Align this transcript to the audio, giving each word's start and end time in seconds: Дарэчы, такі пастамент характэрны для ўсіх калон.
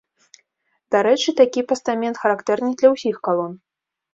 Дарэчы, 0.95 1.29
такі 1.43 1.65
пастамент 1.73 2.15
характэрны 2.25 2.69
для 2.81 2.89
ўсіх 2.95 3.15
калон. 3.29 3.53